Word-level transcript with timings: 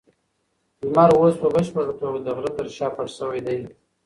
لمر 0.83 1.09
اوس 1.19 1.35
په 1.41 1.47
بشپړه 1.53 1.93
توګه 2.01 2.19
د 2.21 2.27
غره 2.35 2.51
تر 2.57 2.67
شا 2.75 2.87
پټ 2.95 3.07
شوی 3.17 3.41
دی. 3.47 3.59